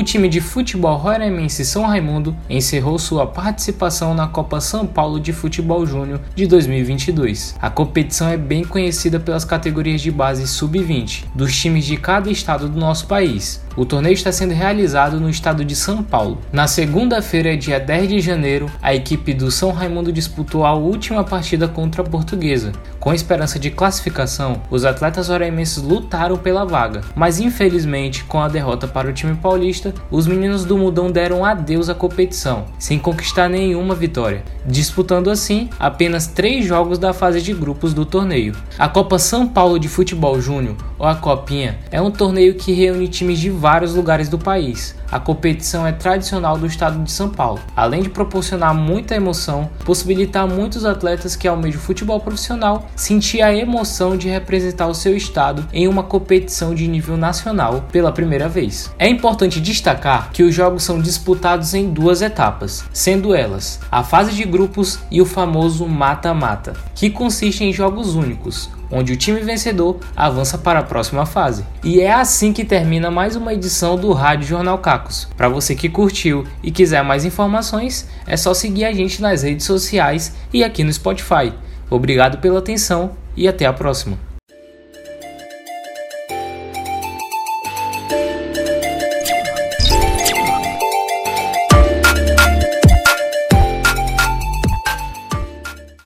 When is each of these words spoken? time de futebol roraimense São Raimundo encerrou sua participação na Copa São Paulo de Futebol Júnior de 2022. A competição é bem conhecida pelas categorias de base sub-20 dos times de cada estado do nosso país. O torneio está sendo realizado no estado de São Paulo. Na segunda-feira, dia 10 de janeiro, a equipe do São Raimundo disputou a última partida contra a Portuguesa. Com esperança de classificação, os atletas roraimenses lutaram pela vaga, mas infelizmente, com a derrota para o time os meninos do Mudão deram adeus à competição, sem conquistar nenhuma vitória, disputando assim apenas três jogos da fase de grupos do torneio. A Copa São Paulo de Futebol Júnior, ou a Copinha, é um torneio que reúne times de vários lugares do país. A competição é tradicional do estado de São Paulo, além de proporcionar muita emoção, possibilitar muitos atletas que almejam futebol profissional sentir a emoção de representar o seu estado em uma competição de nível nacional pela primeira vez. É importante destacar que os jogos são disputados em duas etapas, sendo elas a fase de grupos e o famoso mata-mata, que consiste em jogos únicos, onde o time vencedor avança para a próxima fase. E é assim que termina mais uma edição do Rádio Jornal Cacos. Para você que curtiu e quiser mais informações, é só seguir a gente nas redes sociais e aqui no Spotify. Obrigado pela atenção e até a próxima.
time 0.00 0.28
de 0.28 0.40
futebol 0.40 0.96
roraimense 0.96 1.66
São 1.66 1.82
Raimundo 1.82 2.34
encerrou 2.48 2.98
sua 2.98 3.26
participação 3.26 4.14
na 4.14 4.28
Copa 4.28 4.60
São 4.60 4.86
Paulo 4.86 5.18
de 5.18 5.34
Futebol 5.34 5.84
Júnior 5.84 6.20
de 6.34 6.46
2022. 6.46 7.56
A 7.60 7.68
competição 7.68 8.28
é 8.28 8.38
bem 8.38 8.64
conhecida 8.64 9.20
pelas 9.20 9.44
categorias 9.44 10.00
de 10.00 10.10
base 10.10 10.46
sub-20 10.46 11.24
dos 11.34 11.54
times 11.54 11.84
de 11.84 11.98
cada 11.98 12.30
estado 12.30 12.70
do 12.70 12.80
nosso 12.80 13.06
país. 13.06 13.60
O 13.74 13.86
torneio 13.86 14.12
está 14.12 14.30
sendo 14.30 14.52
realizado 14.52 15.18
no 15.18 15.30
estado 15.30 15.64
de 15.64 15.74
São 15.74 16.02
Paulo. 16.02 16.38
Na 16.52 16.66
segunda-feira, 16.66 17.56
dia 17.56 17.80
10 17.80 18.08
de 18.08 18.20
janeiro, 18.20 18.70
a 18.82 18.94
equipe 18.94 19.32
do 19.32 19.50
São 19.50 19.72
Raimundo 19.72 20.12
disputou 20.12 20.66
a 20.66 20.74
última 20.74 21.24
partida 21.24 21.66
contra 21.66 22.02
a 22.02 22.04
Portuguesa. 22.04 22.72
Com 23.00 23.14
esperança 23.14 23.58
de 23.58 23.70
classificação, 23.70 24.62
os 24.70 24.84
atletas 24.84 25.28
roraimenses 25.28 25.82
lutaram 25.82 26.36
pela 26.36 26.66
vaga, 26.66 27.00
mas 27.14 27.40
infelizmente, 27.40 28.24
com 28.24 28.40
a 28.40 28.48
derrota 28.48 28.86
para 28.86 29.08
o 29.08 29.12
time 29.12 29.34
os 30.10 30.26
meninos 30.26 30.64
do 30.64 30.76
Mudão 30.76 31.10
deram 31.10 31.44
adeus 31.44 31.88
à 31.88 31.94
competição, 31.94 32.66
sem 32.78 32.98
conquistar 32.98 33.48
nenhuma 33.48 33.94
vitória, 33.94 34.44
disputando 34.66 35.30
assim 35.30 35.68
apenas 35.78 36.26
três 36.26 36.64
jogos 36.64 36.98
da 36.98 37.12
fase 37.12 37.40
de 37.40 37.52
grupos 37.52 37.94
do 37.94 38.04
torneio. 38.04 38.54
A 38.78 38.88
Copa 38.88 39.18
São 39.18 39.46
Paulo 39.46 39.78
de 39.78 39.88
Futebol 39.88 40.40
Júnior, 40.40 40.76
ou 41.02 41.08
a 41.08 41.16
Copinha, 41.16 41.76
é 41.90 42.00
um 42.00 42.12
torneio 42.12 42.54
que 42.54 42.72
reúne 42.72 43.08
times 43.08 43.40
de 43.40 43.50
vários 43.50 43.92
lugares 43.92 44.28
do 44.28 44.38
país. 44.38 44.94
A 45.10 45.18
competição 45.18 45.84
é 45.84 45.90
tradicional 45.90 46.56
do 46.56 46.64
estado 46.64 47.02
de 47.02 47.10
São 47.10 47.28
Paulo, 47.28 47.60
além 47.74 48.02
de 48.02 48.08
proporcionar 48.08 48.72
muita 48.72 49.16
emoção, 49.16 49.68
possibilitar 49.84 50.46
muitos 50.46 50.84
atletas 50.84 51.34
que 51.34 51.48
almejam 51.48 51.80
futebol 51.80 52.20
profissional 52.20 52.88
sentir 52.94 53.42
a 53.42 53.52
emoção 53.52 54.16
de 54.16 54.28
representar 54.28 54.86
o 54.86 54.94
seu 54.94 55.16
estado 55.16 55.66
em 55.72 55.88
uma 55.88 56.04
competição 56.04 56.72
de 56.72 56.86
nível 56.86 57.16
nacional 57.16 57.84
pela 57.90 58.12
primeira 58.12 58.48
vez. 58.48 58.94
É 58.96 59.08
importante 59.08 59.60
destacar 59.60 60.30
que 60.30 60.44
os 60.44 60.54
jogos 60.54 60.84
são 60.84 61.00
disputados 61.00 61.74
em 61.74 61.90
duas 61.90 62.22
etapas, 62.22 62.84
sendo 62.92 63.34
elas 63.34 63.80
a 63.90 64.04
fase 64.04 64.32
de 64.32 64.44
grupos 64.44 65.00
e 65.10 65.20
o 65.20 65.26
famoso 65.26 65.84
mata-mata, 65.84 66.74
que 66.94 67.10
consiste 67.10 67.64
em 67.64 67.72
jogos 67.72 68.14
únicos, 68.14 68.70
onde 68.92 69.12
o 69.12 69.16
time 69.16 69.40
vencedor 69.40 69.98
avança 70.14 70.58
para 70.58 70.80
a 70.80 70.82
próxima 70.84 71.24
fase. 71.24 71.64
E 71.82 72.00
é 72.00 72.12
assim 72.12 72.52
que 72.52 72.64
termina 72.64 73.10
mais 73.10 73.34
uma 73.34 73.54
edição 73.54 73.96
do 73.96 74.12
Rádio 74.12 74.46
Jornal 74.46 74.78
Cacos. 74.78 75.26
Para 75.36 75.48
você 75.48 75.74
que 75.74 75.88
curtiu 75.88 76.46
e 76.62 76.70
quiser 76.70 77.02
mais 77.02 77.24
informações, 77.24 78.06
é 78.26 78.36
só 78.36 78.52
seguir 78.52 78.84
a 78.84 78.92
gente 78.92 79.22
nas 79.22 79.42
redes 79.42 79.64
sociais 79.64 80.34
e 80.52 80.62
aqui 80.62 80.84
no 80.84 80.92
Spotify. 80.92 81.52
Obrigado 81.90 82.38
pela 82.38 82.58
atenção 82.58 83.12
e 83.34 83.48
até 83.48 83.64
a 83.64 83.72
próxima. 83.72 84.31